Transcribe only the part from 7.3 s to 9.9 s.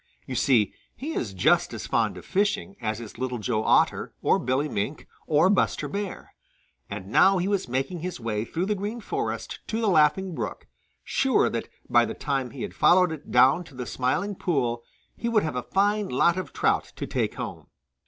he was making his way through the Green Forest to the